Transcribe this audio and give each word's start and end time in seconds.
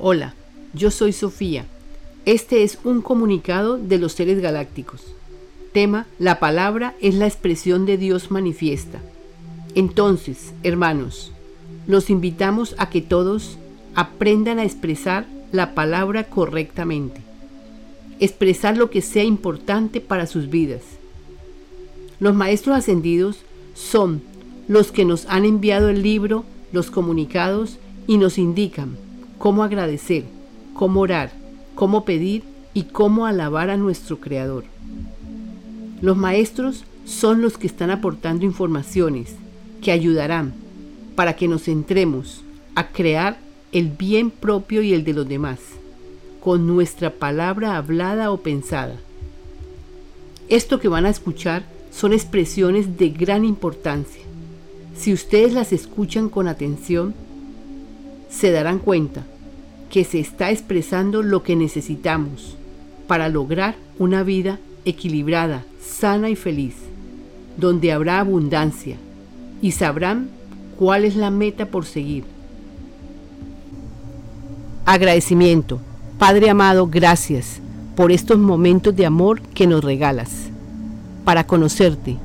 Hola, 0.00 0.34
yo 0.72 0.90
soy 0.90 1.12
Sofía. 1.12 1.66
Este 2.26 2.64
es 2.64 2.78
un 2.82 3.00
comunicado 3.00 3.78
de 3.78 3.98
los 3.98 4.12
seres 4.12 4.40
galácticos. 4.40 5.02
Tema, 5.72 6.06
la 6.18 6.40
palabra 6.40 6.94
es 7.00 7.14
la 7.14 7.26
expresión 7.26 7.86
de 7.86 7.96
Dios 7.96 8.32
manifiesta. 8.32 9.00
Entonces, 9.76 10.52
hermanos, 10.64 11.32
los 11.86 12.10
invitamos 12.10 12.74
a 12.76 12.90
que 12.90 13.02
todos 13.02 13.56
aprendan 13.94 14.58
a 14.58 14.64
expresar 14.64 15.26
la 15.52 15.74
palabra 15.74 16.24
correctamente. 16.24 17.20
Expresar 18.18 18.76
lo 18.76 18.90
que 18.90 19.00
sea 19.00 19.24
importante 19.24 20.00
para 20.00 20.26
sus 20.26 20.50
vidas. 20.50 20.82
Los 22.18 22.34
maestros 22.34 22.76
ascendidos 22.76 23.38
son 23.74 24.22
los 24.66 24.90
que 24.90 25.04
nos 25.04 25.26
han 25.26 25.44
enviado 25.44 25.88
el 25.88 26.02
libro, 26.02 26.44
los 26.72 26.90
comunicados 26.90 27.78
y 28.08 28.18
nos 28.18 28.38
indican 28.38 28.96
cómo 29.38 29.62
agradecer, 29.62 30.24
cómo 30.74 31.00
orar, 31.00 31.32
cómo 31.74 32.04
pedir 32.04 32.42
y 32.72 32.84
cómo 32.84 33.26
alabar 33.26 33.70
a 33.70 33.76
nuestro 33.76 34.20
Creador. 34.20 34.64
Los 36.00 36.16
maestros 36.16 36.84
son 37.04 37.42
los 37.42 37.58
que 37.58 37.66
están 37.66 37.90
aportando 37.90 38.44
informaciones 38.44 39.34
que 39.82 39.92
ayudarán 39.92 40.54
para 41.14 41.36
que 41.36 41.48
nos 41.48 41.64
centremos 41.64 42.42
a 42.74 42.88
crear 42.88 43.38
el 43.72 43.88
bien 43.88 44.30
propio 44.30 44.82
y 44.82 44.92
el 44.92 45.04
de 45.04 45.14
los 45.14 45.28
demás, 45.28 45.58
con 46.40 46.66
nuestra 46.66 47.10
palabra 47.10 47.76
hablada 47.76 48.30
o 48.30 48.38
pensada. 48.38 48.96
Esto 50.48 50.78
que 50.78 50.88
van 50.88 51.06
a 51.06 51.10
escuchar 51.10 51.64
son 51.90 52.12
expresiones 52.12 52.98
de 52.98 53.10
gran 53.10 53.44
importancia. 53.44 54.22
Si 54.96 55.12
ustedes 55.12 55.52
las 55.52 55.72
escuchan 55.72 56.28
con 56.28 56.48
atención, 56.48 57.14
se 58.34 58.50
darán 58.50 58.78
cuenta 58.78 59.22
que 59.90 60.04
se 60.04 60.18
está 60.18 60.50
expresando 60.50 61.22
lo 61.22 61.42
que 61.42 61.54
necesitamos 61.54 62.56
para 63.06 63.28
lograr 63.28 63.76
una 63.98 64.22
vida 64.22 64.58
equilibrada, 64.84 65.64
sana 65.80 66.30
y 66.30 66.36
feliz, 66.36 66.74
donde 67.56 67.92
habrá 67.92 68.18
abundancia 68.18 68.96
y 69.62 69.70
sabrán 69.70 70.30
cuál 70.76 71.04
es 71.04 71.14
la 71.14 71.30
meta 71.30 71.66
por 71.66 71.84
seguir. 71.84 72.24
Agradecimiento. 74.84 75.80
Padre 76.18 76.50
amado, 76.50 76.86
gracias 76.86 77.60
por 77.94 78.10
estos 78.10 78.38
momentos 78.38 78.94
de 78.96 79.06
amor 79.06 79.40
que 79.40 79.66
nos 79.66 79.84
regalas, 79.84 80.48
para 81.24 81.46
conocerte, 81.46 82.16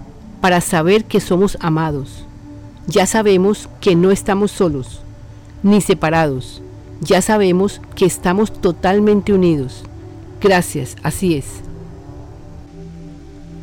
para 0.42 0.62
saber 0.62 1.06
que 1.06 1.20
somos 1.20 1.58
amados. 1.62 2.26
Ya 2.88 3.06
sabemos 3.06 3.70
que 3.80 3.96
no 3.96 4.12
estamos 4.12 4.52
solos, 4.52 5.02
ni 5.64 5.82
separados. 5.82 6.62
Ya 7.02 7.22
sabemos 7.22 7.82
que 7.96 8.06
estamos 8.06 8.52
totalmente 8.52 9.34
unidos. 9.34 9.84
Gracias, 10.42 10.96
así 11.04 11.36
es. 11.36 11.62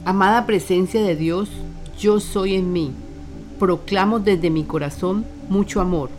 Amada 0.05 0.47
presencia 0.47 1.02
de 1.02 1.17
Dios, 1.17 1.50
yo 1.98 2.20
soy 2.20 2.55
en 2.55 2.72
mí. 2.72 2.92
Proclamo 3.58 4.20
desde 4.20 4.50
mi 4.50 4.64
corazón 4.64 5.24
mucho 5.48 5.80
amor, 5.80 6.11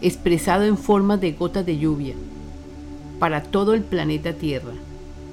expresado 0.00 0.64
en 0.64 0.76
forma 0.76 1.16
de 1.16 1.32
gotas 1.32 1.64
de 1.66 1.78
lluvia, 1.78 2.14
para 3.18 3.42
todo 3.42 3.74
el 3.74 3.82
planeta 3.82 4.32
Tierra. 4.32 4.72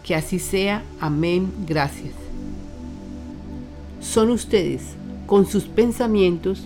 Que 0.04 0.16
así 0.16 0.40
sea. 0.40 0.84
Amén. 1.02 1.52
Gracias. 1.68 2.14
Son 4.00 4.30
ustedes, 4.30 4.82
con 5.26 5.46
sus 5.46 5.66
pensamientos, 5.66 6.66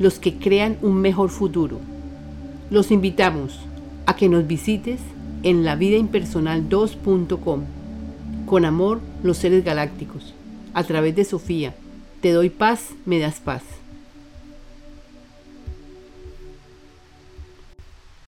los 0.00 0.18
que 0.18 0.38
crean 0.38 0.76
un 0.82 0.96
mejor 0.96 1.30
futuro. 1.30 1.78
Los 2.70 2.92
invitamos 2.92 3.58
a 4.06 4.14
que 4.14 4.28
nos 4.28 4.46
visites 4.46 5.00
en 5.42 5.64
lavidaimpersonal2.com. 5.64 7.62
Con 8.46 8.64
amor, 8.64 9.00
los 9.24 9.38
seres 9.38 9.64
galácticos. 9.64 10.34
A 10.72 10.84
través 10.84 11.16
de 11.16 11.24
Sofía. 11.24 11.74
Te 12.20 12.30
doy 12.30 12.48
paz, 12.48 12.90
me 13.06 13.18
das 13.18 13.40
paz. 13.40 13.62